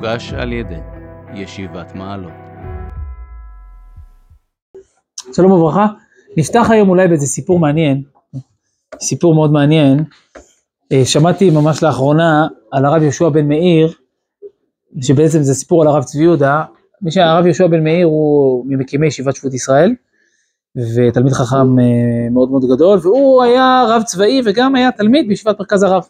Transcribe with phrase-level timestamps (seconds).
[0.00, 0.80] מוגש על ידי
[1.34, 2.32] ישיבת מעלות.
[5.32, 5.86] שלום וברכה.
[6.36, 8.02] נפתח היום אולי באיזה סיפור מעניין,
[9.00, 10.04] סיפור מאוד מעניין.
[10.92, 13.92] אה, שמעתי ממש לאחרונה על הרב יהושע בן מאיר,
[15.02, 16.62] שבעצם זה סיפור על הרב צבי יהודה.
[17.02, 19.94] מי שהרב יהושע בן מאיר הוא ממקימי ישיבת שבות ישראל,
[20.76, 25.82] ותלמיד חכם אה, מאוד מאוד גדול, והוא היה רב צבאי וגם היה תלמיד בישיבת מרכז
[25.82, 26.02] הרב.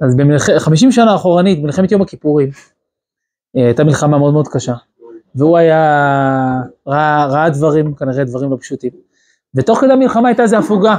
[0.00, 2.50] אז ב-50 שנה אחורנית, במלחמת יום הכיפורים,
[3.54, 4.74] הייתה מלחמה מאוד מאוד קשה,
[5.34, 8.90] והוא היה, ראה, ראה דברים, כנראה דברים לא פשוטים.
[9.54, 10.96] ותוך כדי המלחמה הייתה איזו הפוגה.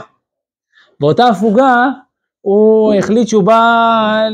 [0.99, 1.87] באותה הפוגה
[2.41, 4.27] הוא החליט שהוא בא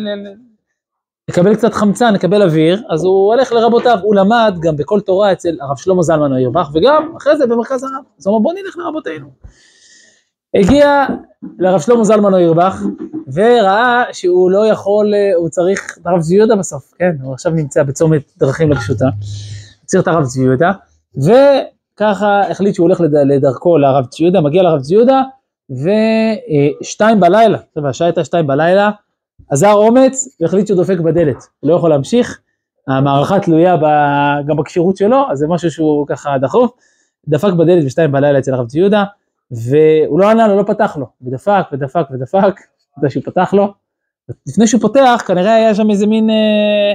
[1.29, 5.57] לקבל קצת חמצן, לקבל אוויר, אז הוא הולך לרבותיו, הוא למד גם בכל תורה אצל
[5.61, 8.03] הרב שלמה זלמן אוירבך, וגם אחרי זה במרכז הרב.
[8.19, 9.27] אז הוא אמר בוא נלך לרבותינו.
[10.55, 11.05] הגיע
[11.59, 12.81] לרב שלמה זלמן אוירבך,
[13.33, 17.83] וראה שהוא לא יכול, הוא צריך את הרב צבי יהודה בסוף, כן, הוא עכשיו נמצא
[17.83, 19.05] בצומת דרכים לא פשוטה,
[19.85, 20.71] צריך את הרב צבי יהודה,
[21.17, 25.21] וככה החליט שהוא הולך לדרכו לרב צבי יהודה, מגיע לרב צבי יהודה,
[26.81, 28.91] ושתיים בלילה, עכשיו השעה הייתה שתיים בלילה,
[29.49, 32.39] עזר אומץ והחליט שהוא דופק בדלת, לא יכול להמשיך,
[32.87, 33.75] המערכה תלויה
[34.47, 36.71] גם בכשירות שלו, אז זה משהו שהוא ככה דחוף,
[37.27, 39.03] דפק בדלת בשתיים בלילה אצל הרב צבי יהודה,
[39.51, 42.61] והוא לא ענה לו, לא פתח לו, ודפק ודפק ודפק,
[42.97, 43.73] אחרי שהוא פתח לו,
[44.47, 46.93] לפני שהוא פותח כנראה היה שם איזה מין אה,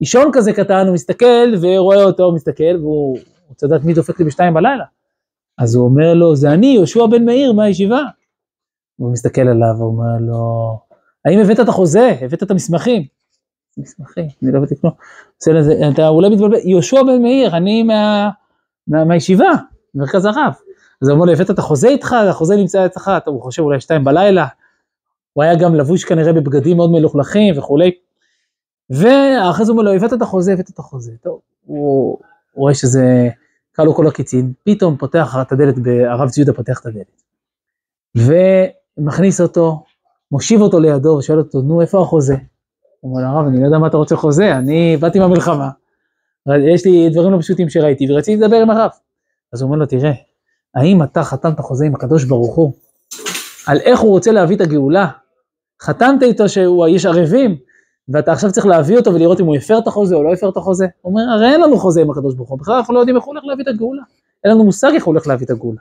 [0.00, 4.24] אישון כזה קטן, הוא מסתכל ורואה אותו, הוא מסתכל, והוא רוצה לדעת מי דופק לי
[4.24, 4.84] בשתיים בלילה.
[5.58, 8.00] אז הוא אומר לו, זה אני, יהושע בן מאיר מהישיבה.
[8.96, 10.78] הוא מסתכל עליו, הוא אומר לו,
[11.24, 12.16] האם הבאת את החוזה?
[12.20, 13.02] הבאת את המסמכים?
[13.78, 14.92] מסמכים, אני לא הבאתי כלום.
[15.94, 18.30] אתה אולי מתבלבל, יהושע בן מאיר, אני מה,
[18.86, 19.50] מה, מהישיבה,
[19.94, 20.52] מרכז הרב.
[21.02, 22.12] אז הוא אומר לו, הבאת את החוזה איתך?
[22.12, 24.46] החוזה נמצא אצלך, הוא חושב אולי שתיים בלילה.
[25.32, 27.90] הוא היה גם לבוש כנראה בבגדים מאוד מלוכלכים וכולי.
[28.90, 31.12] ואחרי זה הוא אומר לו, הבאת את החוזה, הבאת את החוזה.
[31.22, 32.18] טוב, הוא
[32.54, 33.28] רואה שזה,
[33.72, 35.74] קל לו כל הקיצין, פתאום פותח את הדלת,
[36.08, 37.22] הרב ציודה פותח את הדלת.
[38.98, 39.84] ומכניס אותו,
[40.32, 42.36] מושיב אותו לידו ושואל אותו, נו, איפה החוזה?
[43.00, 45.70] הוא אומר הרב, אני לא יודע מה אתה רוצה חוזה, אני באתי מהמלחמה,
[46.74, 48.90] יש לי דברים לא פשוטים שראיתי ורציתי לדבר עם הרב.
[49.52, 50.12] אז הוא אומר לו, תראה,
[50.74, 52.72] האם אתה חתמת חוזה עם הקדוש ברוך הוא
[53.66, 55.08] על איך הוא רוצה להביא את הגאולה?
[55.82, 57.56] חתמת איתו שהוא יש ערבים,
[58.08, 60.56] ואתה עכשיו צריך להביא אותו ולראות אם הוא הפר את החוזה או לא הפר את
[60.56, 60.86] החוזה.
[61.00, 63.24] הוא אומר, הרי אין לנו חוזה עם הקדוש ברוך הוא, בכלל אנחנו לא יודעים איך
[63.24, 64.02] הוא הולך להביא את הגאולה.
[64.44, 65.80] אין לנו מושג איך הוא הולך להביא את הגאולה.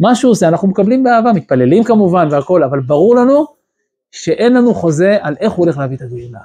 [0.00, 3.46] מה שהוא עושה, אנחנו מקבלים באהבה, מתפללים כמובן והכל, אבל ברור לנו
[4.10, 6.40] שאין לנו חוזה על איך הוא הולך להביא את הגאולה.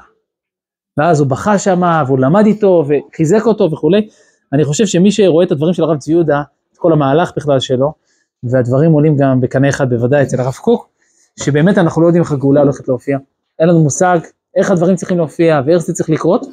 [0.98, 4.08] ואז הוא בכה שמה, והוא למד איתו, וחיזק אותו וכולי.
[4.54, 6.42] אני חושב שמי שרואה את הדברים של הרב צבי יהודה,
[6.80, 7.94] כל המהלך בכלל שלו,
[8.44, 10.90] והדברים עולים גם בקנה אחד בוודאי אצל הרב קוק,
[11.40, 13.18] שבאמת אנחנו לא יודעים איך הגאולה הולכת להופיע.
[13.60, 14.20] אין לנו מושג
[14.56, 16.46] איך הדברים צריכים להופיע ואיך זה צריך לקרות.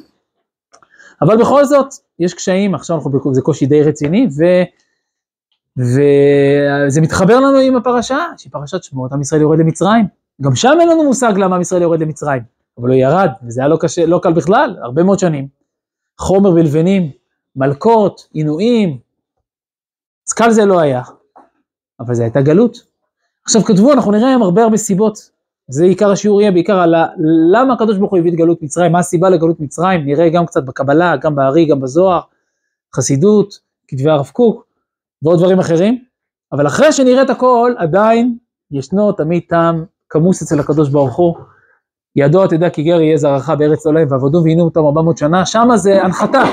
[1.21, 1.87] אבל בכל זאת,
[2.19, 4.43] יש קשיים, עכשיו אנחנו, זה קושי די רציני, ו,
[5.77, 10.05] וזה מתחבר לנו עם הפרשה, שהיא פרשת שמות, עם ישראל יורד למצרים.
[10.41, 12.41] גם שם אין לנו מושג למה עם ישראל יורד למצרים,
[12.77, 15.47] אבל הוא ירד, וזה היה לא, קשה, לא קל בכלל, הרבה מאוד שנים.
[16.19, 17.11] חומר ולבנים,
[17.55, 18.97] מלקות, עינויים,
[20.27, 21.01] אז קל זה לא היה,
[21.99, 22.77] אבל זה הייתה גלות.
[23.45, 25.37] עכשיו כתבו, אנחנו נראה היום הרבה הרבה סיבות.
[25.69, 26.95] זה עיקר השיעור יהיה בעיקר על
[27.51, 30.63] למה הקדוש ברוך הוא הביא את גלות מצרים, מה הסיבה לגלות מצרים, נראה גם קצת
[30.63, 32.19] בקבלה, גם בארי, גם בזוהר,
[32.95, 34.67] חסידות, כתבי הרב קוק
[35.21, 36.03] ועוד דברים אחרים.
[36.51, 38.37] אבל אחרי שנראה את הכל, עדיין
[38.71, 41.35] ישנו תמיד טעם כמוס אצל הקדוש ברוך הוא.
[42.15, 46.03] ידוע תדע כי גר יהיה זרעך בארץ עולם ועבדו ועינו אותם 400 שנה, שמה זה
[46.03, 46.43] הנחתה.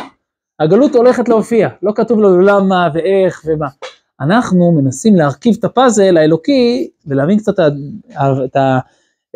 [0.61, 3.69] הגלות הולכת להופיע, לא כתוב לנו למה ואיך ומה.
[4.21, 8.57] אנחנו מנסים להרכיב את הפאזל האלוקי ולהבין קצת את,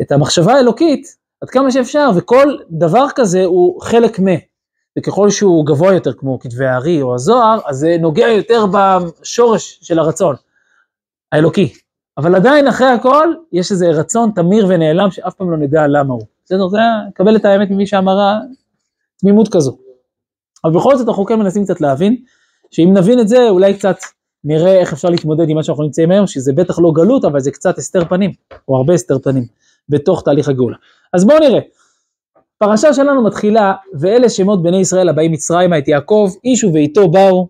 [0.01, 1.07] את המחשבה האלוקית
[1.41, 4.25] עד כמה שאפשר, וכל דבר כזה הוא חלק מ.
[4.99, 9.99] וככל שהוא גבוה יותר כמו כתבי הארי או הזוהר, אז זה נוגע יותר בשורש של
[9.99, 10.35] הרצון
[11.31, 11.73] האלוקי.
[12.17, 16.23] אבל עדיין אחרי הכל יש איזה רצון תמיר ונעלם שאף פעם לא נדע למה הוא.
[16.45, 16.67] בסדר?
[16.67, 16.77] זה
[17.13, 18.39] קבל את האמת ממי שאמרה
[19.17, 19.88] תמימות כזו.
[20.65, 22.15] אבל בכל זאת אנחנו כן מנסים קצת להבין,
[22.71, 23.97] שאם נבין את זה אולי קצת
[24.43, 27.51] נראה איך אפשר להתמודד עם מה שאנחנו נמצאים היום, שזה בטח לא גלות, אבל זה
[27.51, 28.31] קצת הסתר פנים,
[28.67, 29.45] או הרבה הסתר פנים,
[29.89, 30.77] בתוך תהליך הגאולה.
[31.13, 31.59] אז בואו נראה.
[32.57, 37.47] פרשה שלנו מתחילה, ואלה שמות בני ישראל הבאים מצרימה את יעקב, איש וביתו באו.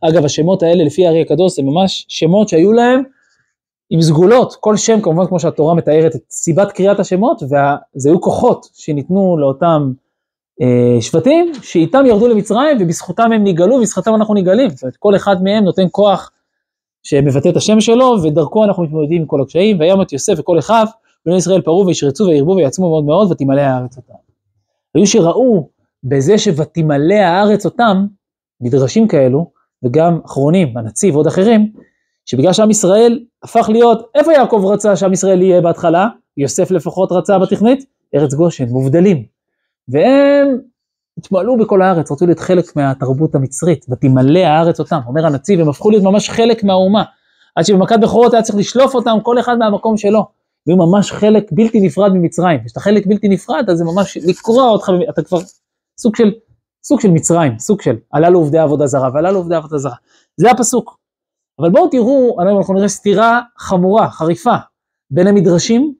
[0.00, 3.02] אגב, השמות האלה לפי הארי הקדוש הם ממש שמות שהיו להם
[3.90, 8.66] עם סגולות, כל שם כמובן כמו שהתורה מתארת את סיבת קריאת השמות, וזה היו כוחות
[8.74, 9.92] שניתנו לאותם
[11.00, 14.70] שבטים שאיתם ירדו למצרים ובזכותם הם נגאלו ובזכותם אנחנו נגאלים.
[14.70, 16.30] זאת אומרת, כל אחד מהם נותן כוח
[17.02, 19.80] שמבטא את השם שלו ודרכו אנחנו מתמודדים עם כל הקשיים.
[19.80, 20.86] ויום את יוסף וכל אחיו,
[21.26, 24.14] בני ישראל פרעו וישרצו וירבו ויעצמו מאוד מאוד ותמלא הארץ אותם.
[24.94, 25.68] היו שראו
[26.04, 28.06] בזה ש"ותמלא הארץ אותם",
[28.60, 29.50] מדרשים כאלו,
[29.84, 31.72] וגם אחרונים, הנציב ועוד אחרים,
[32.26, 36.08] שבגלל שעם ישראל הפך להיות, איפה יעקב רצה שעם ישראל יהיה בהתחלה?
[36.36, 37.84] יוסף לפחות רצה בתכנית?
[38.14, 39.35] ארץ גושן, מובדלים.
[39.88, 40.58] והם
[41.18, 45.00] התמלאו בכל הארץ, רצו להיות חלק מהתרבות המצרית, ותמלא הארץ אותם.
[45.06, 47.04] אומר הנציב, הם הפכו להיות ממש חלק מהאומה.
[47.56, 50.26] עד שבמכת בכורות היה צריך לשלוף אותם, כל אחד מהמקום שלו.
[50.66, 52.60] והיו ממש חלק בלתי נפרד ממצרים.
[52.64, 55.38] כשאתה חלק בלתי נפרד, אז זה ממש לקרוע אותך, אתה כבר
[56.00, 56.32] סוג של,
[56.84, 59.94] סוג של מצרים, סוג של, עלה לו עובדי עבודה זרה, ועלה לו עובדי עבודה זרה.
[60.36, 60.98] זה הפסוק.
[61.58, 64.56] אבל בואו תראו, אנחנו נראה סתירה חמורה, חריפה,
[65.10, 65.94] בין המדרשים,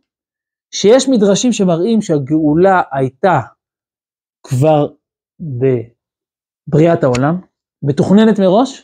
[0.75, 3.41] שיש מדרשים שמראים שהגאולה הייתה
[4.47, 4.87] כבר
[5.41, 7.41] בבריאת העולם,
[7.83, 8.83] מתוכננת מראש,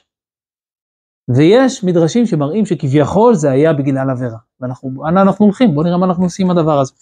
[1.37, 4.39] ויש מדרשים שמראים שכביכול זה היה בגלל עבירה.
[4.61, 5.75] ואנחנו, אנה אנחנו הולכים?
[5.75, 6.93] בואו נראה מה אנחנו עושים עם הדבר הזה.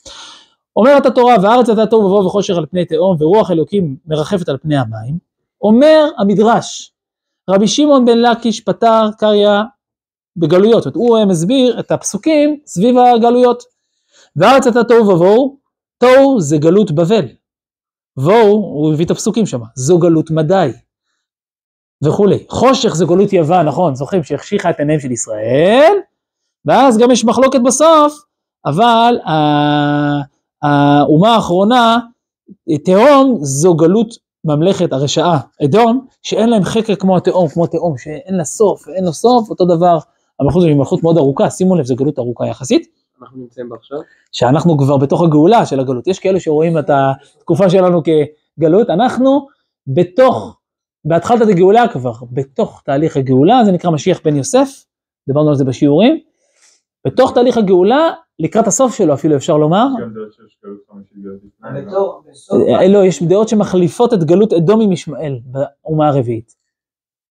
[0.77, 4.77] אומרת התורה, והארץ הייתה תוהו ובוהו וחושר על פני תהום, ורוח אלוקים מרחפת על פני
[4.77, 5.19] המים.
[5.63, 6.93] אומר המדרש,
[7.51, 9.49] רבי שמעון בן לקיש פתר קריא
[10.37, 13.63] בגלויות, זאת אומרת, הוא מסביר את הפסוקים סביב הגלויות.
[14.37, 15.57] והארץ הייתה תוהו ובוהו,
[15.99, 17.40] תוהו זה גלות בבל.
[18.17, 20.71] בואו, הוא הביא את הפסוקים שם, זו גלות מדי.
[22.05, 22.45] וכולי.
[22.49, 25.93] חושך זה גלות יוון, נכון, זוכרים שהחשיכה את עיניהם של ישראל,
[26.65, 28.25] ואז גם יש מחלוקת בסוף,
[28.67, 29.19] אבל
[30.63, 31.99] האומה האחרונה,
[32.85, 34.15] תהום זו גלות
[34.45, 39.13] ממלכת הרשעה, אדום, שאין להם חקר כמו התהום, כמו תהום, שאין לה סוף, אין לו
[39.13, 39.99] סוף, אותו דבר,
[40.41, 43.00] המלכות היא מלכות מאוד ארוכה, שימו לב, זו גלות ארוכה יחסית.
[43.23, 43.99] אנחנו נמצאים בה עכשיו.
[44.33, 46.07] שאנחנו כבר בתוך הגאולה של הגלות.
[46.07, 49.47] יש כאלה שרואים את התקופה שלנו כגלות, אנחנו
[49.87, 50.59] בתוך,
[51.05, 54.85] בהתחלת הגאולה כבר, בתוך תהליך הגאולה, זה נקרא משיח בן יוסף,
[55.29, 56.21] דיברנו על זה בשיעורים.
[57.07, 59.87] בתוך תהליך הגאולה, לקראת הסוף שלו אפילו אפשר לומר.
[62.79, 66.55] אה, לא, יש דעות שמחליפות את גלות אדום עם ישמעאל באומה הרביעית.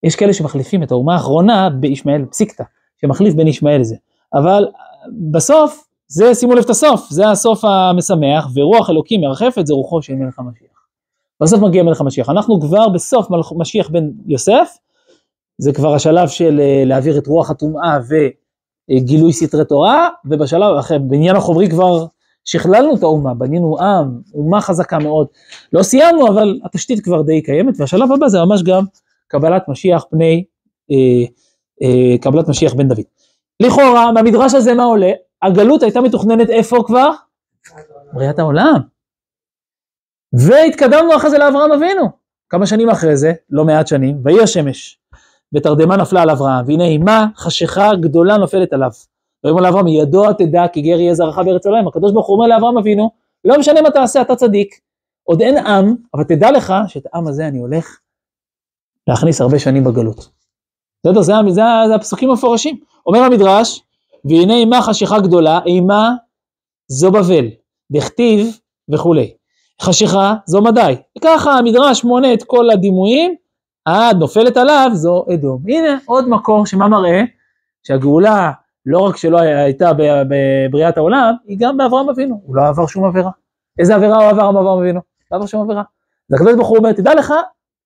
[0.03, 2.63] יש כאלה שמחליפים את האומה האחרונה בישמעאל פסיקתא,
[3.01, 3.95] שמחליף בין ישמעאל זה.
[4.33, 4.67] אבל
[5.31, 10.15] בסוף, זה, שימו לב את הסוף, זה הסוף המשמח, ורוח אלוקים מרחפת, זה רוחו של
[10.15, 10.79] מלך המשיח.
[11.41, 12.29] בסוף מגיע מלך המשיח.
[12.29, 14.77] אנחנו כבר בסוף משיח בן יוסף,
[15.57, 17.97] זה כבר השלב של אה, להעביר את רוח הטומאה
[18.89, 22.05] וגילוי סתרי תורה, ובשלב אחרי, בעניין החומרי כבר
[22.45, 25.27] שכללנו את האומה, בנינו עם, אומה חזקה מאוד.
[25.73, 28.83] לא סיימנו, אבל התשתית כבר די קיימת, והשלב הבא זה ממש גם
[29.27, 30.43] קבלת משיח פני,
[30.91, 31.25] אה,
[31.83, 33.03] אה, קבלת משיח בן דוד.
[33.59, 35.11] לכאורה, מהמדרש הזה מה עולה?
[35.41, 37.11] הגלות הייתה מתוכננת איפה כבר?
[38.13, 38.79] בריאת העולם.
[40.33, 42.05] והתקדמנו אחרי זה לאברהם אבינו.
[42.49, 44.99] כמה שנים אחרי זה, לא מעט שנים, ויהי השמש,
[45.55, 48.91] ותרדמה נפלה על אברהם, והנה אימה חשיכה גדולה נופלת עליו.
[49.43, 51.87] ויאמר לאברהם, ידוע תדע כי גר יהיה זרעך בארץ עולם.
[51.87, 53.11] הקדוש ברוך הוא אומר לאברהם אבינו,
[53.45, 54.79] לא משנה מה תעשה, אתה צדיק,
[55.23, 57.99] עוד אין עם, אבל תדע לך שאת העם הזה אני הולך
[59.07, 60.29] להכניס הרבה שנים בגלות.
[61.05, 61.21] בסדר?
[61.21, 62.79] זה, זה, זה הפסוקים המפורשים.
[63.05, 63.83] אומר המדרש,
[64.25, 66.11] והנה אימה חשיכה גדולה, אימה
[66.87, 67.47] זו בבל,
[67.91, 68.57] דכתיב
[68.89, 69.33] וכולי.
[69.81, 70.95] חשיכה זו מדי.
[71.17, 73.35] וככה המדרש מונה את כל הדימויים,
[73.85, 75.61] עד נופלת עליו זו אדום.
[75.67, 77.23] הנה עוד מקור שמה מראה?
[77.83, 78.51] שהגאולה
[78.85, 79.91] לא רק שלא הייתה
[80.29, 83.31] בבריאת העולם, היא גם באברהם אבינו, הוא לא עבר שום עבירה.
[83.79, 84.99] איזה עבירה הוא עבר אברהם אבינו?
[85.31, 85.83] לא עבר שום עבירה.
[86.29, 87.33] אז הקדוש ברוך הוא אומר, תדע לך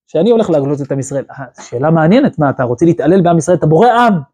[0.08, 1.26] שאני הולך להגלות את עם ישראל.
[1.32, 4.33] אה, שאלה מעניינת, מה, אתה רוצה להתעלל בעם ישראל, אתה בורא עם.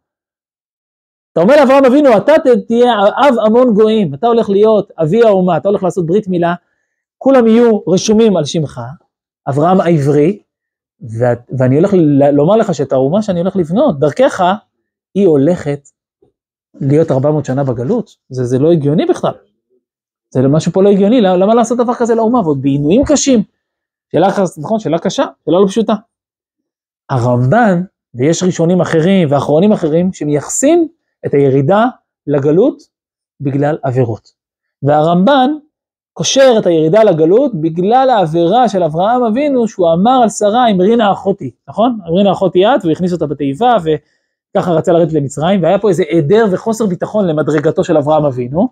[1.33, 2.33] אתה אומר לאברהם אבינו, אתה
[2.67, 2.93] תהיה
[3.27, 6.53] אב המון גויים, אתה הולך להיות אבי האומה, אתה הולך לעשות ברית מילה,
[7.17, 8.81] כולם יהיו רשומים על שמך,
[9.49, 10.41] אברהם העברי,
[11.59, 11.93] ואני הולך
[12.33, 14.43] לומר לך שאת האומה שאני הולך לבנות, דרכך,
[15.15, 15.89] היא הולכת
[16.81, 19.33] להיות 400 שנה בגלות, זה, זה לא הגיוני בכלל.
[20.33, 23.43] זה משהו פה לא הגיוני, למה לעשות דבר כזה לאומה, ועוד בעינויים קשים.
[24.11, 25.93] שאלה, נכון, שאלה קשה, שאלה לא פשוטה.
[27.09, 27.83] הרמב"ן,
[28.15, 30.87] ויש ראשונים אחרים ואחרונים אחרים, שמייחסים
[31.25, 31.85] את הירידה
[32.27, 32.83] לגלות
[33.41, 34.31] בגלל עבירות.
[34.83, 35.51] והרמב"ן
[36.13, 41.11] קושר את הירידה לגלות בגלל העבירה של אברהם אבינו שהוא אמר על שרה עם רינה
[41.11, 41.99] אחותי, נכון?
[42.17, 46.85] רינה אחותי את והכניס אותה בתיבה וככה רצה לרדת למצרים והיה פה איזה היעדר וחוסר
[46.85, 48.69] ביטחון למדרגתו של אברהם אבינו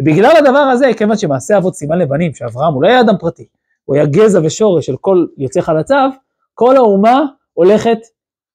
[0.00, 3.46] ובגלל הדבר הזה כיוון שמעשה אבות סימן לבנים שאברהם הוא לא היה אדם פרטי
[3.84, 6.10] הוא היה גזע ושורש של כל יוצא חלציו
[6.54, 7.98] כל האומה הולכת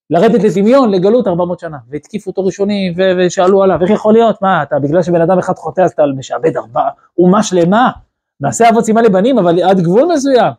[0.10, 4.80] לרדת לדמיון, לגלות 400 שנה, והתקיפו אותו ראשונים, ושאלו עליו, איך יכול להיות, מה, אתה
[4.80, 7.92] בגלל שבן אדם אחד חוטא, אז אתה משעבד ארבעה, אומה שלמה,
[8.42, 10.54] נעשה אבות סימן לבנים, אבל עד גבול מסוים.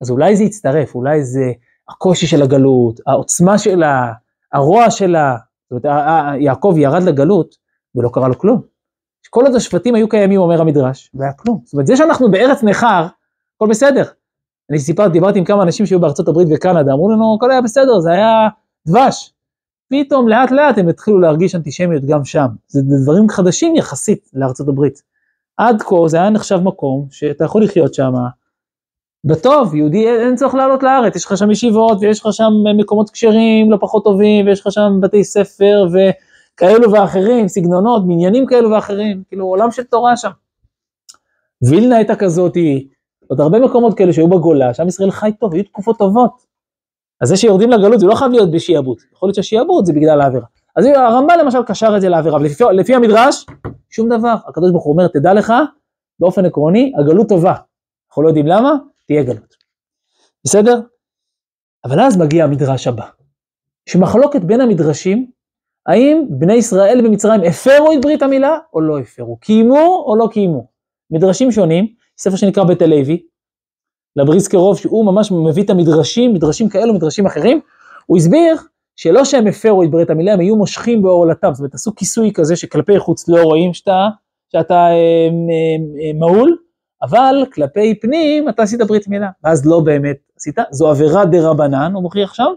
[0.00, 1.52] אז אולי זה יצטרף, אולי זה
[1.88, 4.12] הקושי של הגלות, העוצמה שלה,
[4.52, 5.36] הרוע שלה,
[5.70, 6.00] זאת אומרת,
[6.40, 7.54] יעקב ירד לגלות,
[7.94, 8.62] ולא קרה לו כלום.
[9.30, 11.60] כל עוד השבטים היו קיימים, אומר המדרש, והיה כלום.
[11.64, 13.06] זאת אומרת, זה שאנחנו בארץ נכר,
[13.56, 14.04] הכל בסדר.
[14.70, 18.00] אני סיפרתי, דיברתי עם כמה אנשים שהיו בארצות הברית וקנדה, אמרו לנו, הכל היה בסדר,
[18.00, 18.48] זה היה
[18.88, 19.32] דבש.
[19.88, 22.46] פתאום לאט לאט הם התחילו להרגיש אנטישמיות גם שם.
[22.68, 25.02] זה דברים חדשים יחסית לארצות הברית.
[25.56, 28.12] עד כה זה היה נחשב מקום שאתה יכול לחיות שם
[29.24, 33.70] בטוב, יהודי, אין צורך לעלות לארץ, יש לך שם ישיבות ויש לך שם מקומות כשרים
[33.70, 39.46] לא פחות טובים ויש לך שם בתי ספר וכאלו ואחרים, סגנונות, מניינים כאלו ואחרים, כאילו
[39.46, 40.30] עולם של תורה שם.
[41.62, 42.88] וילנה הייתה כזאתי,
[43.26, 46.49] עוד הרבה מקומות כאלה שהיו בגולה, שם ישראל חי טוב, היו תקופות טובות.
[47.20, 50.46] אז זה שיורדים לגלות זה לא חייב להיות בשיעבוד, יכול להיות שהשיעבוד זה בגלל העבירה.
[50.76, 53.46] אז הרמב"ן למשל קשר את זה לעבירה, ולפי לפי המדרש,
[53.90, 54.34] שום דבר.
[54.46, 55.52] הקדוש ברוך הוא אומר, תדע לך,
[56.20, 57.54] באופן עקרוני, הגלות טובה.
[58.08, 58.72] אנחנו לא יודעים למה,
[59.06, 59.54] תהיה גלות.
[60.44, 60.80] בסדר?
[61.84, 63.04] אבל אז מגיע המדרש הבא.
[63.88, 65.30] יש מחלוקת בין המדרשים,
[65.86, 70.66] האם בני ישראל במצרים הפרו את ברית המילה או לא הפרו, קיימו או לא קיימו.
[71.10, 71.86] מדרשים שונים,
[72.18, 73.22] ספר שנקרא בית הלוי,
[74.16, 77.60] לבריסקרוב, שהוא ממש מביא את המדרשים, מדרשים כאלו, מדרשים אחרים,
[78.06, 78.56] הוא הסביר
[78.96, 82.56] שלא שהם הפרו את ברית המילה, הם היו מושכים בעורלתם, זאת אומרת, עשו כיסוי כזה
[82.56, 84.08] שכלפי חוץ לא רואים שאתה,
[84.52, 86.56] שאתה אה, אה, אה, מהול,
[87.02, 91.92] אבל כלפי פנים אתה עשית ברית מילה, ואז לא באמת עשית, זו עבירה דה רבנן,
[91.94, 92.52] הוא מוכיח שם,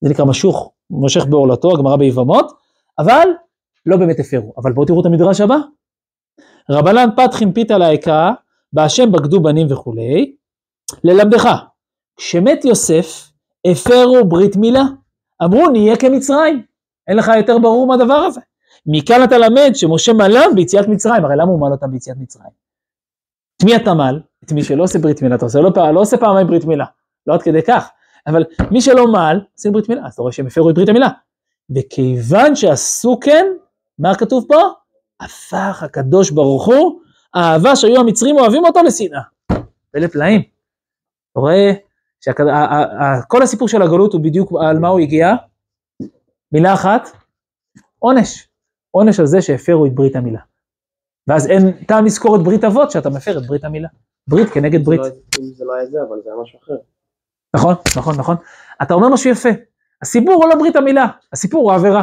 [0.00, 2.52] זה נקרא משוך, מושך בעורלתו, הגמרא ביבמות,
[2.98, 3.28] אבל
[3.86, 4.52] לא באמת הפרו.
[4.56, 5.56] אבל בואו תראו את המדרש הבא.
[6.70, 8.32] רבנן פתחין פיתה להיקה,
[8.72, 10.34] בהשם בגדו בנים וכולי,
[11.04, 11.48] ללמדך,
[12.16, 13.32] כשמת יוסף,
[13.70, 14.82] הפרו ברית מילה.
[15.44, 16.62] אמרו נהיה כמצרים,
[17.08, 18.40] אין לך יותר ברור מהדבר הזה.
[18.86, 22.50] מכאן אתה למד שמשה מלם ביציאת מצרים, הרי למה הוא מל אותם ביציאת מצרים?
[23.56, 24.20] את מי אתה מל?
[24.44, 26.84] את מי שלא עושה ברית מילה, אתה עושה לא, לא עושה פעמיים ברית מילה,
[27.26, 27.88] לא עד כדי כך,
[28.26, 31.08] אבל מי שלא מל, עושים ברית מילה, אז אתה רואה שהם הפרו את ברית המילה.
[31.76, 33.46] וכיוון שעשו כן,
[33.98, 34.60] מה כתוב פה?
[35.20, 37.00] הפך הקדוש ברוך הוא,
[37.34, 39.20] האהבה שהיו המצרים אוהבים אותו לשנאה.
[39.90, 40.51] פלא פלאים.
[41.32, 41.72] אתה רואה
[42.20, 45.34] שכל הסיפור של הגלות הוא בדיוק על מה הוא הגיע?
[46.52, 47.08] מילה אחת,
[47.98, 48.48] עונש.
[48.90, 50.40] עונש על זה שהפרו את ברית המילה.
[51.28, 53.88] ואז אין טעם לזכור את ברית אבות שאתה מפר את ברית המילה.
[54.28, 55.00] ברית כנגד ברית.
[55.54, 56.76] זה לא היה זה, אבל זה היה משהו אחר.
[57.56, 58.36] נכון, נכון, נכון.
[58.82, 59.48] אתה אומר משהו יפה.
[60.02, 62.02] הסיפור הוא לא ברית המילה, הסיפור הוא העבירה.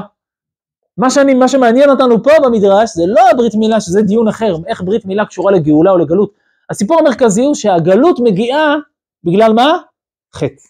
[0.98, 4.82] מה, שאני, מה שמעניין אותנו פה במדרש זה לא הברית מילה, שזה דיון אחר, איך
[4.82, 6.34] ברית מילה קשורה לגאולה או לגלות.
[6.70, 8.76] הסיפור המרכזי הוא שהגלות מגיעה
[9.24, 9.78] בגלל מה?
[10.36, 10.64] חטא.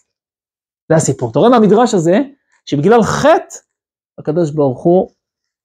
[0.88, 1.30] זה הסיפור.
[1.30, 2.18] אתה רואה מהמדרש הזה,
[2.66, 3.56] שבגלל חטא,
[4.18, 5.10] הקדוש ברוך הוא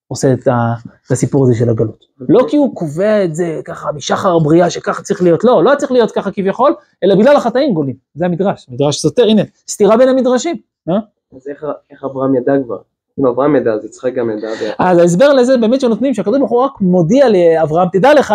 [0.07, 0.73] עושה את, ה,
[1.05, 2.05] את הסיפור הזה של הגלות.
[2.29, 5.91] לא כי הוא קובע את זה ככה משחר הבריאה שככה צריך להיות, לא, לא צריך
[5.91, 7.95] להיות ככה כביכול, אלא בגלל החטאים גולים.
[8.15, 10.55] זה המדרש, מדרש סותר, הנה, סתירה בין המדרשים.
[10.89, 10.95] אה?
[11.35, 12.77] אז איך, איך אברהם ידע כבר?
[13.19, 14.47] אם אברהם ידע, אז יצחק גם ידע.
[14.79, 18.33] אז ההסבר לזה באמת שנותנים, שהקדוש ברוך הוא רק מודיע לאברהם, תדע לך,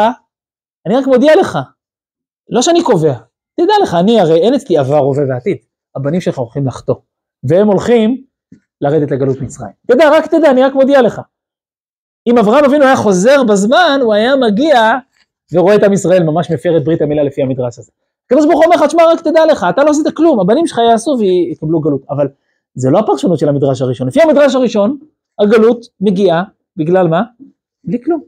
[0.86, 1.58] אני רק מודיע לך,
[2.48, 3.14] לא שאני קובע,
[3.56, 5.56] תדע לך, אני הרי אין אצלי עבר, הווה ועתיד,
[5.96, 6.94] הבנים שלך הולכים לחטוא,
[7.44, 8.24] והם הולכים
[8.80, 9.72] לרדת לגלות מצרים.
[9.86, 11.20] תדע, רק תדע, אני רק מודיע לך.
[12.26, 14.92] אם אברהם אבינו היה חוזר בזמן, הוא היה מגיע
[15.52, 17.92] ורואה את עם ישראל ממש מפר את ברית המילה לפי המדרש הזה.
[18.26, 20.78] הקדוש ברוך הוא אומר לך, תשמע, רק תדע לך, אתה לא עשית כלום, הבנים שלך
[20.90, 22.02] יעשו ויקבלו גלות.
[22.10, 22.28] אבל
[22.74, 24.08] זה לא הפרשנות של המדרש הראשון.
[24.08, 24.98] לפי המדרש הראשון,
[25.38, 26.44] הגלות מגיעה,
[26.76, 27.22] בגלל מה?
[27.84, 28.22] בלי כלום.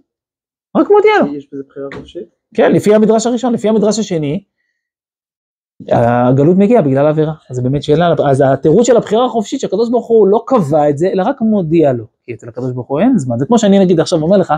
[0.76, 1.34] רק מודיע לו.
[1.34, 2.28] יש בזה בחירה חופשית?
[2.54, 3.52] כן, לפי המדרש הראשון.
[3.52, 4.44] לפי המדרש השני,
[5.88, 7.32] הגלות מגיעה בגלל עבירה.
[7.50, 10.98] אז זה באמת שאלה, אז התירוץ של הבחירה החופשית, שהקדוש ברוך הוא לא קבע את
[10.98, 12.04] זה, אלא רק מודיע לו.
[12.24, 13.38] כי אצל הקדוש ברוך הוא אין זמן.
[13.38, 14.54] זה כמו שאני נגיד עכשיו אומר לך,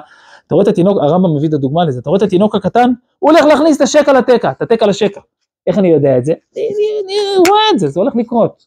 [0.46, 3.30] אתה רואה את התינוק, הרמב"ם מביא את הדוגמה לזה, אתה רואה את התינוק הקטן, הוא
[3.30, 5.20] הולך להכניס את השקע לתקע, את התקע לשקע.
[5.66, 6.32] איך אני יודע את זה?
[6.52, 8.66] אני רואה את זה, זה הולך לקרות.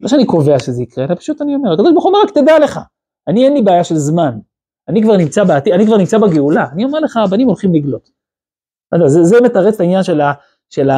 [0.00, 2.58] לא שאני קובע שזה יקרה, אלא פשוט אני אומר, הקדוש ברוך הוא אומר רק תדע
[2.58, 2.80] לך,
[3.28, 4.38] אני אין לי בעיה של זמן,
[4.88, 8.10] אני כבר נמצא בעתיד, אני כבר נמצא בגאולה, אני אומר לך, הבנים הולכים לגלות.
[9.06, 10.32] זה, זה מתרץ את העניין של, ה,
[10.70, 10.90] של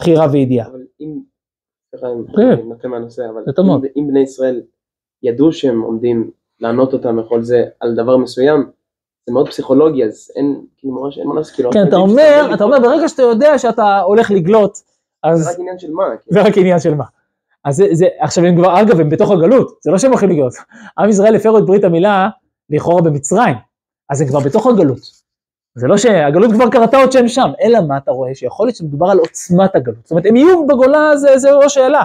[0.00, 0.66] הבחירה וידיעה.
[0.66, 1.18] אבל אם,
[1.90, 2.42] סליחה, כן.
[2.42, 3.42] אני נוטה מהנושא, אבל
[3.80, 3.88] זה.
[3.96, 4.62] אם, בני ישראל
[5.22, 6.30] ידעו שהם עומדים
[6.60, 8.70] לענות אותם וכל זה על דבר מסוים,
[9.26, 12.64] זה מאוד פסיכולוגי, אז אין, כאילו ממש אין מה לעשות, כאילו, כן, אתה אומר, אתה
[12.64, 14.82] אומר, ברגע שאתה יודע שאתה הולך לגלות, זה
[15.22, 16.42] אז רק עניין של מה, כאילו.
[16.42, 17.04] זה רק עניין של מה.
[17.64, 20.52] אז זה, זה, עכשיו הם כבר, אגב, הם בתוך הגלות, זה לא שהם הולכים לגלות.
[20.98, 22.28] עם ישראל הפרו את ברית המילה
[22.70, 23.54] לכאורה במצרים,
[24.10, 25.19] אז הם כבר בתוך הגלות.
[25.74, 28.34] זה לא שהגלות כבר קרתה עוד שהם שם, אלא מה אתה רואה?
[28.34, 30.04] שיכול להיות שמדובר על עוצמת הגלות.
[30.04, 32.02] זאת אומרת, הם יהיו בגולה, זה, זה לא שאלה.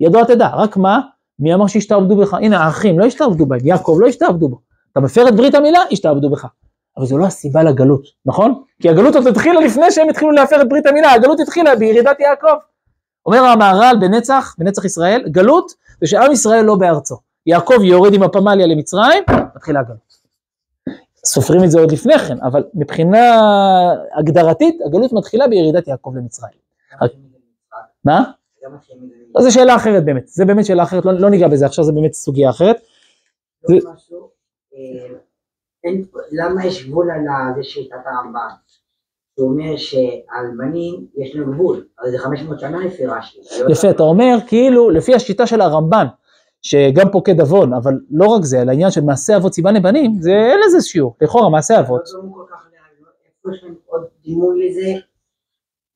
[0.00, 1.00] ידוע תדע, רק מה?
[1.38, 2.34] מי אמר שישתעבדו בך?
[2.34, 4.60] הנה, האחים לא השתעבדו בהם, יעקב לא השתעבדו בו.
[4.92, 6.46] אתה מפר את ברית המילה, השתעבדו בך.
[6.96, 8.62] אבל זו לא הסיבה לגלות, נכון?
[8.82, 12.56] כי הגלות עוד התחילה לפני שהם התחילו להפר את ברית המילה, הגלות התחילה בירידת יעקב.
[13.26, 17.16] אומר המהר"ל בנצח, בנצח ישראל, גלות זה שעם ישראל לא בארצו.
[17.46, 19.24] יעקב יורד עם הפמליה למצרים,
[19.56, 20.05] מתחילה הגלות.
[21.26, 23.38] סופרים את זה עוד לפני כן, אבל מבחינה
[24.18, 26.58] הגדרתית, הגלות מתחילה בירידת יעקב למצרים.
[28.04, 28.24] מה?
[29.34, 31.92] לא, זו שאלה אחרת באמת, זה באמת שאלה אחרת, לא, לא ניגע בזה עכשיו, זה
[31.92, 32.76] באמת סוגיה אחרת.
[33.70, 33.76] אה,
[36.32, 38.48] למה יש גבול על זה שיטת הרמב"ן?
[39.34, 43.38] הוא אומר שהלבנים יש להם גבול, הרי זה 500 שנה לפי רש"י.
[43.70, 46.06] יפה, אתה אומר כאילו, לפי השיטה של הרמב"ן,
[46.62, 50.30] שגם פוקד עוון, אבל לא רק זה, על העניין של מעשה אבות סיבה לבנים, זה
[50.30, 52.00] אין לזה שיעור, לכאורה מעשה אבות.
[52.14, 52.26] לא ל-
[53.46, 54.92] איפה יש להם עוד דימוי לזה?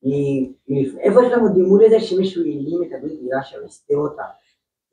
[0.02, 4.22] מ- מ- איפה יש לנו דימוי לזה שמישהו העלים את הברית מילה שם, הסתיר אותה?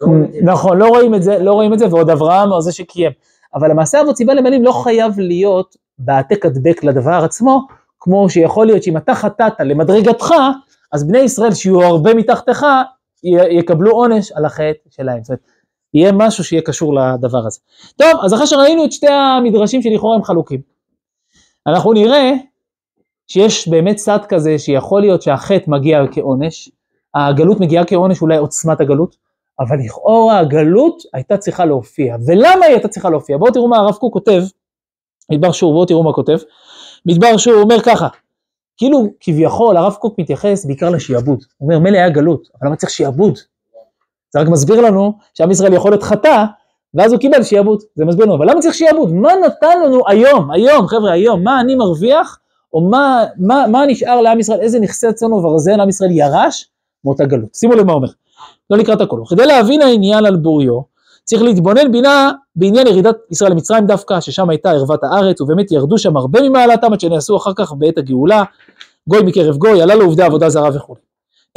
[0.01, 0.07] לא.
[0.41, 3.11] נכון, לא רואים את זה, לא רואים את זה, ועוד אברהם או זה שקיים.
[3.55, 7.67] אבל המעשה אבות סיבה לבנים לא חייב להיות בהעתק הדבק לדבר עצמו,
[7.99, 10.33] כמו שיכול להיות שאם אתה חטאת למדרגתך,
[10.91, 12.65] אז בני ישראל שיהיו הרבה מתחתיך,
[13.49, 15.23] יקבלו עונש על החטא שלהם.
[15.23, 15.41] זאת אומרת,
[15.97, 17.59] יהיה משהו שיהיה קשור לדבר הזה.
[17.95, 20.61] טוב, אז אחרי שראינו את שתי המדרשים שלכאורה הם חלוקים,
[21.67, 22.31] אנחנו נראה
[23.27, 26.69] שיש באמת צד כזה שיכול להיות שהחטא מגיע כעונש,
[27.15, 29.15] הגלות מגיעה כעונש, אולי עוצמת הגלות,
[29.59, 32.15] אבל לכאורה הגלות הייתה צריכה להופיע.
[32.27, 33.37] ולמה היא הייתה צריכה להופיע?
[33.37, 34.41] בואו תראו מה הרב קוק כותב,
[35.31, 36.37] מדבר שור, בואו תראו מה כותב.
[37.05, 38.07] מדבר שור אומר ככה,
[38.77, 41.39] כאילו כביכול הרב קוק מתייחס בעיקר לשעבוד.
[41.57, 43.39] הוא אומר מילא היה גלות, אבל למה צריך שעבוד?
[44.33, 46.45] זה רק מסביר לנו שעם ישראל יכול להיות חטא,
[46.93, 47.81] ואז הוא קיבל שעבוד.
[47.95, 49.13] זה מסביר לנו, אבל למה צריך שעבוד?
[49.13, 52.39] מה נתן לנו היום, היום, חבר'ה, היום, מה אני מרוויח,
[52.73, 56.69] או מה, מה, מה נשאר לעם ישראל, איזה נכסי צאן וברזל עם ישראל ירש
[57.05, 57.55] מאותה גלות.
[57.55, 58.07] שימו לב מה אומר.
[58.69, 59.21] לא נקרא את הכל.
[59.29, 60.81] כדי להבין העניין על בוריו,
[61.23, 66.17] צריך להתבונן בינה בעניין ירידת ישראל למצרים דווקא, ששם הייתה ערוות הארץ, ובאמת ירדו שם
[66.17, 68.43] הרבה ממעלתם עד שנעשו אחר כך בעת הגאולה,
[69.07, 70.95] גוי מקרב גוי, עלה לעובדי עבודה זרה וכו'.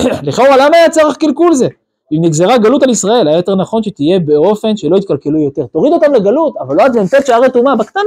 [0.23, 1.69] לכאורה למה היה צריך קלקול זה?
[2.13, 5.67] אם נגזרה גלות על ישראל, היה יותר נכון שתהיה באופן שלא יתקלקלו יותר.
[5.67, 8.03] תוריד אותם לגלות, אבל לא עד ל"ט שערי טומאה, בקטנה,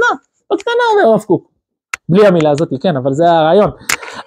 [0.52, 1.50] בקטנה אומר הרב קוק.
[2.08, 3.70] בלי המילה הזאת, כן, אבל זה הרעיון.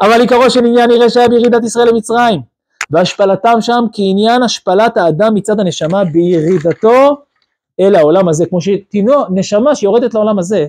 [0.02, 2.42] אבל עיקרו של עניין נראה שהיה בירידת ישראל למצרים.
[2.92, 7.18] והשפלתם שם כעניין השפלת האדם מצד הנשמה בירידתו
[7.80, 8.46] אל העולם הזה.
[8.46, 10.68] כמו שתינו, נשמה שיורדת לעולם הזה,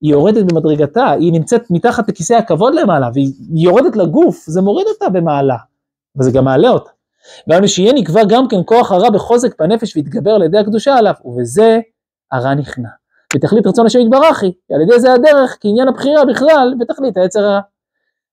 [0.00, 5.08] היא יורדת במדרגתה, היא נמצאת מתחת לכיסא הכבוד למעלה, והיא יורדת לגוף, זה מוריד אותה
[5.08, 5.56] במעלה,
[6.18, 6.90] וזה גם מעלה אותה.
[7.48, 11.80] ואנו שיהיה נקבע גם כן כוח הרע בחוזק בנפש ויתגבר על ידי הקדושה עליו, ובזה
[12.32, 12.88] הרע נכנע.
[13.36, 17.60] ותכלית רצון השם יתברך היא, ועל ידי זה הדרך, כעניין הבחירה בכלל, ותכלית היצר הרע.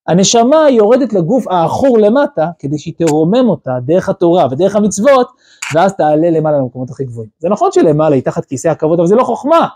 [0.07, 5.27] הנשמה יורדת לגוף העכור למטה, כדי שהיא תרומם אותה דרך התורה ודרך המצוות,
[5.73, 7.29] ואז תעלה למעלה למקומות הכי גבוהים.
[7.39, 9.67] זה נכון שלמעלה היא תחת כיסא הכבוד, אבל זה לא חוכמה.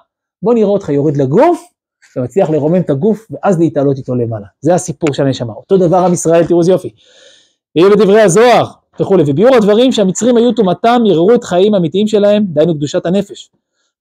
[0.43, 1.63] בוא נראה אותך יורד לגוף,
[2.17, 4.45] ומצליח לרומם את הגוף, ואז להתעלות איתו למעלה.
[4.61, 5.53] זה הסיפור של הנשמה.
[5.53, 6.89] אותו דבר עם ישראל, תראו איזה יופי.
[7.75, 8.65] יהיה בדברי הזוהר
[9.01, 13.49] וכולי, וביאור הדברים שהמצרים היו טומאתם, יררו את חיים האמיתיים שלהם, דהיינו קדושת הנפש.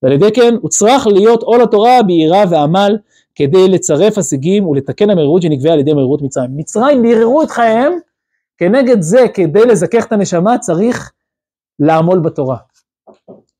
[0.02, 2.96] ועל ידי כן הוא צריך להיות עול התורה ביראה ועמל,
[3.34, 6.50] כדי לצרף הישגים ולתקן המרירות שנקבעה על ידי מרירות מצרים.
[6.56, 7.92] מצרים ביררו את חייהם,
[8.58, 11.12] כנגד זה, כדי לזכך את הנשמה, צריך
[11.78, 12.56] לעמול בתורה.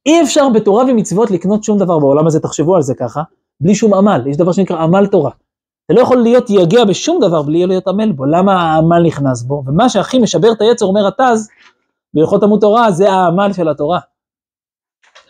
[0.07, 3.23] אי אפשר בתורה ומצוות לקנות שום דבר בעולם הזה, תחשבו על זה ככה,
[3.61, 5.31] בלי שום עמל, יש דבר שנקרא עמל תורה.
[5.89, 9.63] אתה לא יכול להיות יגע בשום דבר בלי להיות עמל בו, למה העמל נכנס בו?
[9.67, 11.49] ומה שהכי משבר את היצר, אומר התז,
[12.15, 13.99] בהלכות תלמוד תורה, זה העמל של התורה.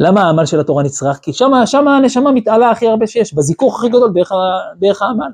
[0.00, 1.18] למה העמל של התורה נצרך?
[1.18, 4.32] כי שם, הנשמה מתעלה הכי הרבה שיש, בזיכוך הכי גדול דרך,
[4.76, 5.30] דרך העמל.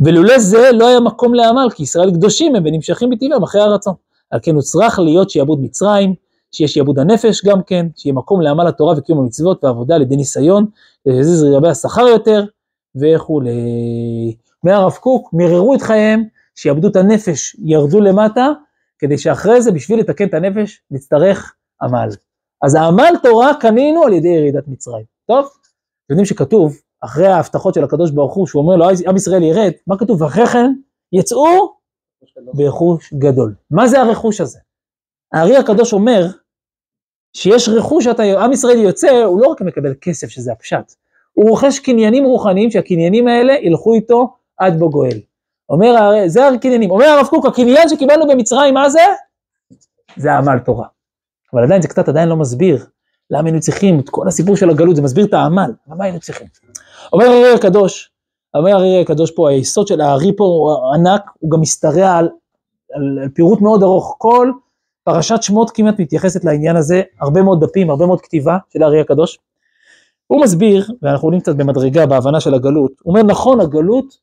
[0.00, 3.94] ולולא זה לא היה מקום לעמל, כי ישראל קדושים הם ונמשכים בטבעם אחרי הרצון.
[4.30, 6.14] על כן הוא צריך להיות שיעבוד מצרים,
[6.52, 10.66] שיהיה שיעבוד הנפש גם כן, שיהיה מקום לעמל התורה וקיום המצוות ועבודה על ידי ניסיון,
[11.06, 12.44] להזיז לגבי השכר יותר
[12.96, 14.36] וכולי.
[14.64, 16.24] אומר הרב קוק, מיררו את חייהם,
[16.54, 18.48] שיעבדו את הנפש, ירדו למטה,
[18.98, 22.08] כדי שאחרי זה, בשביל לתקן את הנפש, נצטרך עמל.
[22.62, 25.04] אז העמל תורה קנינו על ידי ירידת מצרים.
[25.26, 25.44] טוב?
[25.46, 29.70] אתם יודעים שכתוב, אחרי ההבטחות של הקדוש ברוך הוא, שהוא אומר לו, עם ישראל ירד,
[29.86, 30.22] מה כתוב?
[30.22, 30.72] אחרי כן
[31.12, 31.74] יצאו
[32.54, 33.54] ברכוש גדול.
[33.70, 34.58] מה זה הרכוש הזה?
[35.32, 36.26] הארי הקדוש אומר,
[37.36, 40.94] שיש רכוש שאתה, עם ישראל יוצא, הוא לא רק מקבל כסף, שזה הפשט,
[41.32, 45.18] הוא רוכש קניינים רוחניים, שהקניינים האלה ילכו איתו עד בו גואל.
[45.68, 46.90] אומר, הרי- זה הקניינים.
[46.90, 49.00] אומר הרב קוק, הקניין שקיבלנו במצרים, מה זה?
[50.16, 50.86] זה העמל תורה.
[51.54, 52.86] אבל עדיין זה קצת עדיין לא מסביר
[53.30, 56.20] למה היינו צריכים את כל הסיפור של הגלות, זה מסביר את העמל, אבל מה היינו
[56.20, 56.46] צריכים?
[57.12, 58.10] אומר הארי הקדוש,
[58.54, 62.28] אומר הארי הקדוש פה, היסוד של הארי פה הוא ענק, הוא גם משתרע על,
[62.94, 64.50] על, על פירוט מאוד ארוך, כל
[65.04, 69.38] פרשת שמות כמעט מתייחסת לעניין הזה, הרבה מאוד דפים, הרבה מאוד כתיבה של הארי הקדוש.
[70.30, 74.18] הוא מסביר, ואנחנו עולים קצת במדרגה בהבנה של הגלות, הוא אומר נכון, הגלות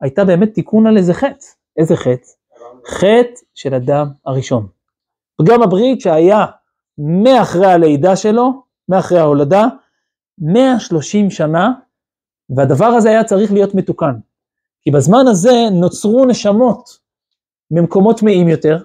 [0.00, 1.46] הייתה באמת תיקון על איזה חטא.
[1.76, 2.28] איזה חטא?
[2.88, 4.66] חטא של אדם הראשון.
[5.36, 6.46] פגם הברית שהיה
[6.98, 9.66] מאחרי הלידה שלו, מאחרי ההולדה,
[10.38, 11.72] 130 שנה,
[12.56, 14.14] והדבר הזה היה צריך להיות מתוקן.
[14.82, 16.98] כי בזמן הזה נוצרו נשמות
[17.70, 18.78] ממקומות טמאים יותר,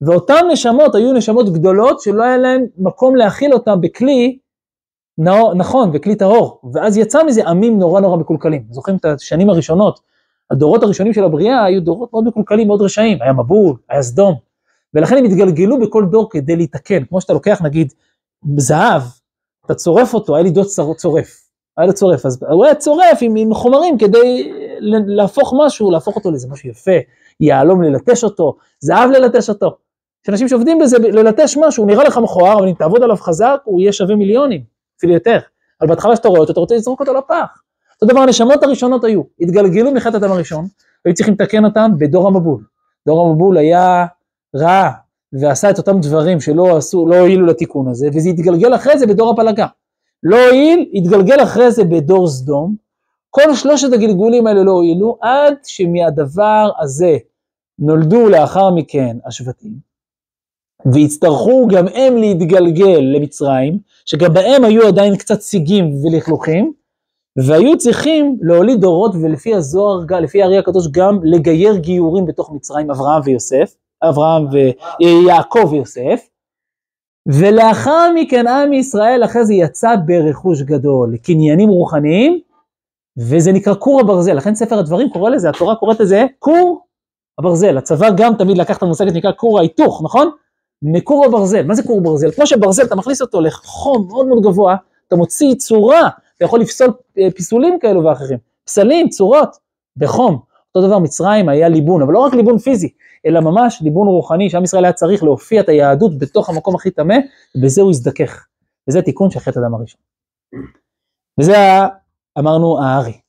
[0.00, 4.38] ואותן נשמות היו נשמות גדולות שלא היה להן מקום להכיל אותן בכלי
[5.56, 8.62] נכון, וכלי טהור, ואז יצא מזה עמים נורא נורא מקולקלים.
[8.70, 10.00] זוכרים את השנים הראשונות,
[10.50, 14.34] הדורות הראשונים של הבריאה היו דורות מאוד מקולקלים, מאוד רשעים, היה מבול, היה סדום,
[14.94, 17.92] ולכן הם התגלגלו בכל דור כדי להתקן, כמו שאתה לוקח נגיד
[18.56, 19.02] זהב,
[19.66, 23.36] אתה צורף אותו, היה לי דוד צורף, היה לו צורף, אז הוא היה צורף עם,
[23.36, 24.52] עם חומרים כדי
[25.06, 26.96] להפוך משהו, להפוך אותו לאיזה משהו יפה,
[27.40, 29.76] יהלום ללטש אותו, זהב ללטש אותו.
[30.24, 33.60] יש אנשים שעובדים בזה, ללטש משהו, הוא נראה לך מכוער, אבל אם תעבוד עליו חזק,
[33.64, 34.62] הוא יהיה שווה מיליונים,
[35.00, 35.38] אפילו יותר.
[35.80, 37.62] אבל בהתחלה שאתה רואה אותו, אתה רוצה לזרוק אותו לפח.
[38.02, 40.66] אותו דבר, הנשמות הראשונות היו, התגלגלו מחטא הדם הראשון,
[41.04, 42.64] והיו צריכים לתקן אותם בדור המבול.
[43.06, 44.06] דור המבול היה
[44.56, 44.90] רע,
[45.32, 49.30] ועשה את אותם דברים שלא עשו, לא הועילו לתיקון הזה, וזה התגלגל אחרי זה בדור
[49.30, 49.66] הפלגה.
[50.22, 52.74] לא הועיל, התגלגל אחרי זה בדור סדום.
[53.30, 57.16] כל שלושת הגלגולים האלה לא הועילו, עד שמהדבר הזה
[57.78, 59.89] נולדו לאחר מכן השבטים,
[60.92, 66.72] והצטרכו גם הם להתגלגל למצרים, שגם בהם היו עדיין קצת סיגים ולכלוכים,
[67.46, 73.22] והיו צריכים להוליד דורות, ולפי הזוהר, לפי הארי הקדוש, גם לגייר גיורים בתוך מצרים, אברהם
[73.24, 74.46] ויוסף, אברהם
[75.00, 76.28] ויעקב ויוסף,
[77.28, 82.40] ולאחר מכן עם ישראל אחרי זה יצא ברכוש גדול, לקניינים רוחניים,
[83.18, 86.86] וזה נקרא כור הברזל, לכן ספר הדברים קורא לזה, התורה קוראת לזה כור
[87.38, 90.30] הברזל, הצבא גם תמיד לקח את המושג שנקרא כור ההיתוך, נכון?
[90.82, 92.30] מכור הברזל, מה זה כור ברזל?
[92.30, 94.76] כמו שברזל אתה מכניס אותו לחום מאוד מאוד גבוה,
[95.08, 96.88] אתה מוציא צורה, אתה יכול לפסול
[97.18, 99.56] אה, פיסולים כאלו ואחרים, פסלים, צורות,
[99.96, 100.40] בחום.
[100.74, 102.88] אותו דבר מצרים היה ליבון, אבל לא רק ליבון פיזי,
[103.26, 107.14] אלא ממש ליבון רוחני, שעם ישראל היה צריך להופיע את היהדות בתוך המקום הכי טמא,
[107.54, 108.46] ובזה הוא הזדכך.
[108.88, 110.00] וזה תיקון של חטא הדם הראשון.
[111.40, 111.56] וזה
[112.38, 113.20] אמרנו הארי.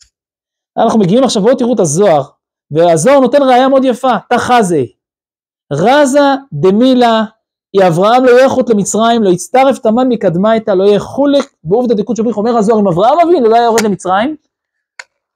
[0.77, 2.23] אנחנו מגיעים עכשיו, בואו תראו את הזוהר,
[2.71, 4.83] והזוהר נותן ראייה מאוד יפה, תחזה.
[5.73, 6.19] רזה
[6.53, 7.23] דמילה,
[7.73, 12.37] היא אברהם לא יחוט למצרים, לא יצטרף תמן מקדמייתא, לא יהיה חולק, בעובדא דקות שבריך
[12.37, 14.35] אומר הזוהר, אם אברהם אבינו לא היה יורד למצרים,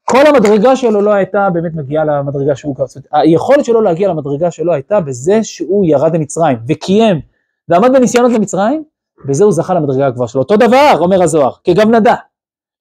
[0.04, 2.98] כל המדרגה שלו לא הייתה באמת מגיעה למדרגה שהוא קרץ.
[3.12, 7.22] היכולת שלו להגיע למדרגה שלו הייתה בזה שהוא ירד למצרים וקיים
[7.70, 8.84] ועמד בניסיונות למצרים,
[9.28, 10.42] בזה הוא זכה למדרגה הגבוהה שלו.
[10.42, 12.16] אותו דבר, אומר הזוהר, כגבנדה,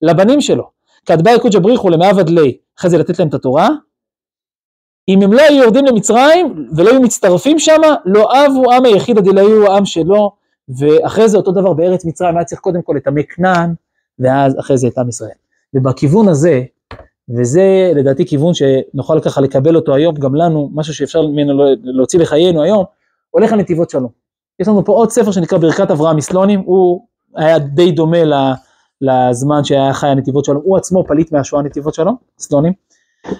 [0.03, 0.71] לבנים שלו,
[1.07, 3.69] כדבאי קודשא בריחו למעבד לי, אחרי זה לתת להם את התורה,
[5.09, 9.38] אם הם לא היו יורדים למצרים ולא היו מצטרפים שם, לא אבו עם היחיד עד
[9.38, 10.31] היו העם שלו,
[10.79, 13.75] ואחרי זה אותו דבר בארץ מצרים היה צריך קודם כל את עמי כנען,
[14.19, 15.31] ואז אחרי זה את עם ישראל.
[15.75, 16.62] ובכיוון הזה,
[17.37, 22.62] וזה לדעתי כיוון שנוכל ככה לקבל אותו היום, גם לנו, משהו שאפשר ממנו להוציא לחיינו
[22.62, 22.85] היום,
[23.31, 24.11] הולך על נתיבות שלום.
[24.61, 28.19] יש לנו פה עוד ספר שנקרא ברכת אברהם מסלונים, הוא היה די דומה
[29.01, 32.73] לזמן שהיה חי הנתיבות שלום, הוא עצמו פליט מהשואה נתיבות שלום, סלונים.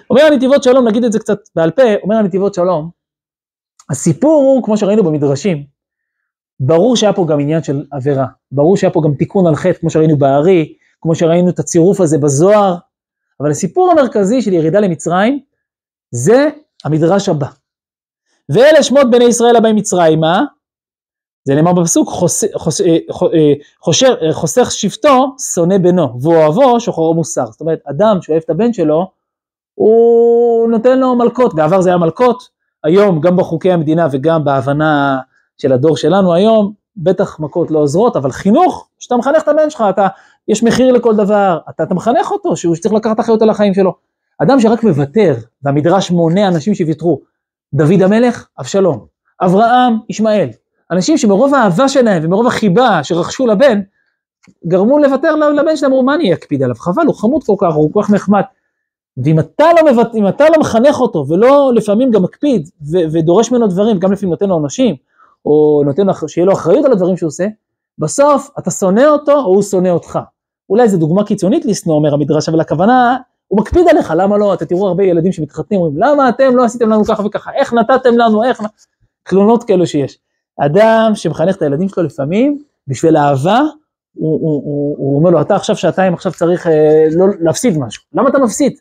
[0.09, 2.89] אומר הנתיבות שלום, נגיד את זה קצת בעל פה, אומר הנתיבות שלום,
[3.89, 5.63] הסיפור הוא, כמו שראינו במדרשים,
[6.59, 9.89] ברור שהיה פה גם עניין של עבירה, ברור שהיה פה גם תיקון על חטא, כמו
[9.89, 12.75] שראינו בארי, כמו שראינו את הצירוף הזה בזוהר,
[13.39, 15.39] אבל הסיפור המרכזי של ירידה למצרים,
[16.11, 16.49] זה
[16.85, 17.47] המדרש הבא.
[18.49, 20.43] ואלה שמות בני ישראל הבאים מצרימה,
[21.47, 22.47] זה נאמר בפסוק, חוסך,
[23.79, 27.45] חוסך, חוסך שבטו, שונא בנו, ואוהבו שוחרו מוסר.
[27.45, 29.11] זאת אומרת, אדם שאוהב את הבן שלו,
[29.75, 32.49] הוא נותן לו מלקות, בעבר זה היה מלקות,
[32.83, 35.19] היום גם בחוקי המדינה וגם בהבנה
[35.57, 39.83] של הדור שלנו היום, בטח מכות לא עוזרות, אבל חינוך, שאתה מחנך את הבן שלך,
[39.89, 40.07] אתה,
[40.47, 43.93] יש מחיר לכל דבר, אתה, אתה מחנך אותו שהוא צריך לקחת אחריות על החיים שלו.
[44.37, 47.21] אדם שרק מוותר, והמדרש מונה אנשים שוויתרו,
[47.73, 49.05] דוד המלך, אבשלום,
[49.41, 50.49] אברהם, ישמעאל,
[50.91, 53.81] אנשים שמרוב האהבה שלהם ומרוב החיבה שרכשו לבן,
[54.67, 57.93] גרמו לוותר לבן שלהם, אמרו מה אני אקפיד עליו, חבל, הוא חמוד כל כך, הוא
[57.93, 58.41] כל כך נחמד.
[59.23, 60.11] ואם אתה לא, מבט...
[60.29, 62.97] אתה לא מחנך אותו ולא לפעמים גם מקפיד ו...
[63.11, 64.95] ודורש ממנו דברים, גם לפעמים נותן לו עונשים,
[65.45, 67.47] או נותן לו, שיהיה לו אחריות על הדברים שהוא עושה,
[67.99, 70.19] בסוף אתה שונא אותו או הוא שונא אותך.
[70.69, 74.53] אולי זו דוגמה קיצונית לשנוא, אומר המדרש, אבל הכוונה, הוא מקפיד עליך, למה לא?
[74.53, 78.17] אתה תראו הרבה ילדים שמתחתנים, אומרים, למה אתם לא עשיתם לנו ככה וככה, איך נתתם
[78.17, 78.61] לנו, איך...
[79.29, 80.17] תלונות כאלו שיש.
[80.59, 83.59] אדם שמחנך את הילדים שלו לפעמים, בשביל אהבה,
[84.13, 88.03] הוא, הוא, הוא, הוא אומר לו, אתה עכשיו שעתיים עכשיו צריך אה, לא, להפסיד משהו.
[88.13, 88.73] למה אתה מפסיד?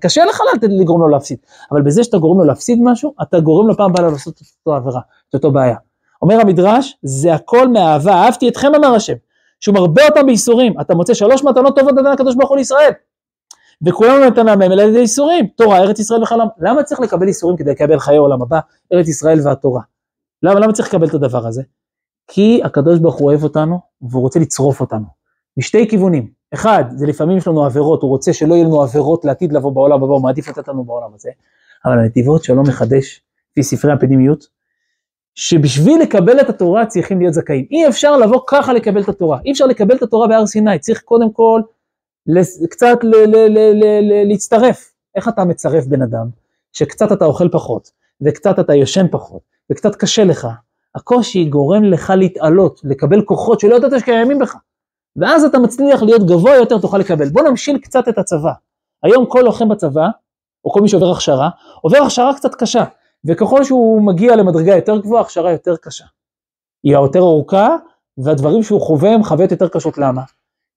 [0.00, 1.38] קשה לך לגרום לו להפסיד,
[1.72, 4.76] אבל בזה שאתה גורם לו להפסיד משהו, אתה גורם לו פעם הבאה לעשות את אותו
[4.76, 5.76] עבירה, את אותו בעיה.
[6.22, 9.14] אומר המדרש, זה הכל מאהבה, אהבתי אתכם אמר השם,
[9.60, 12.90] שהוא מרבה אותם בייסורים, אתה מוצא שלוש מתנות טובות נתן הקדוש ברוך הוא לישראל,
[13.86, 17.56] וכולנו נתנה מהם אלא על ידי ייסורים, תורה, ארץ ישראל וחלום, למה צריך לקבל ייסורים
[17.56, 18.60] כדי לקבל חיי עולם הבא,
[18.92, 19.82] ארץ ישראל והתורה?
[20.42, 21.62] למה, למה צריך לקבל את הדבר הזה?
[22.28, 25.06] כי הקדוש ברוך הוא אוהב אותנו, והוא רוצה לצרוף אותנו,
[25.56, 29.52] משתי כיוונים, אחד, זה לפעמים יש לנו עבירות, הוא רוצה שלא יהיו לנו עבירות לעתיד
[29.52, 31.30] לבוא בעולם הבא, הוא מעדיף לתת לנו בעולם הזה,
[31.84, 34.46] אבל הנתיבות שלא מחדש, לפי ספרי הפנימיות,
[35.34, 37.66] שבשביל לקבל את התורה צריכים להיות זכאים.
[37.70, 39.38] אי אפשר לבוא ככה לקבל את התורה.
[39.44, 41.60] אי אפשר לקבל את התורה בהר סיני, צריך קודם כל
[42.70, 42.98] קצת
[44.28, 44.92] להצטרף.
[45.14, 46.26] איך אתה מצרף בן אדם?
[46.72, 50.48] שקצת אתה אוכל פחות, וקצת אתה ישן פחות, וקצת קשה לך.
[50.94, 54.56] הקושי גורם לך להתעלות, לקבל כוחות שלא ידעת שקיימים בך.
[55.16, 57.28] ואז אתה מצליח להיות גבוה יותר, תוכל לקבל.
[57.28, 58.52] בוא נמשיל קצת את הצבא.
[59.02, 60.08] היום כל לוחם בצבא,
[60.64, 62.84] או כל מי שעובר הכשרה, עובר הכשרה קצת קשה,
[63.24, 66.04] וככל שהוא מגיע למדרגה יותר גבוהה, הכשרה יותר קשה.
[66.82, 67.76] היא היותר ארוכה,
[68.18, 69.98] והדברים שהוא חווה הם חוויות יותר קשות.
[69.98, 70.22] למה?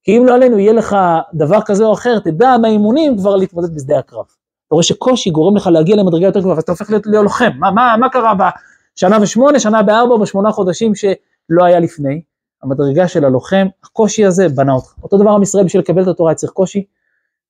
[0.03, 0.95] כי אם לא עלינו יהיה לך
[1.33, 4.25] דבר כזה או אחר, תדע מהאימונים כבר להתמודד בשדה הקרב.
[4.25, 7.51] אתה רואה שקושי גורם לך להגיע למדרגה יותר גבוהה, ואתה הופך להיות להיות לוחם.
[7.59, 12.21] מה, מה, מה קרה בשנה ושמונה, שנה בארבע, בשמונה חודשים שלא היה לפני?
[12.63, 14.93] המדרגה של הלוחם, הקושי הזה בנה אותך.
[15.03, 16.85] אותו דבר עם ישראל בשביל לקבל את התורה היה צריך קושי,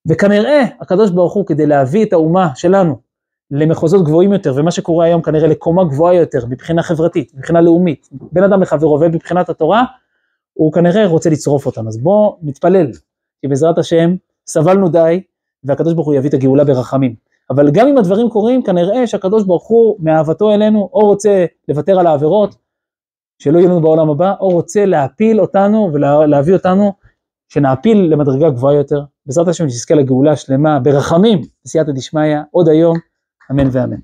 [0.10, 2.96] וכנראה הקדוש ברוך הוא כדי להביא את האומה שלנו
[3.52, 8.44] למחוזות גבוהים יותר, ומה שקורה היום כנראה לקומה גבוהה יותר מבחינה חברתית, מבחינה לאומית, בין
[8.44, 9.84] אדם לחברו ומבחינת התורה,
[10.54, 11.90] הוא כנראה רוצה לצרוף אותנו.
[11.90, 12.92] אז בואו נתפלל,
[13.42, 14.16] כי בעזרת השם
[14.48, 15.22] סבלנו די,
[15.64, 17.16] והקדוש ברוך הוא יביא את הגאולה ברחמים.
[17.50, 22.08] אבל גם אם הדברים קורים, כנראה שהקדוש ברוך הוא מאהבתו אלינו, או רוצה לוותר על
[22.08, 22.56] העבירות,
[23.40, 26.94] שלא יהיו לנו בעולם הבא, או רוצה להפיל אותנו ולהביא אותנו,
[27.50, 29.04] שנעפיל למדרגה גבוהה יותר.
[29.26, 32.98] בעזרת השם שנזכה לגאולה שלמה ברחמים, בסייעתא דשמיא, עוד היום,
[33.52, 33.98] אמן ואמן.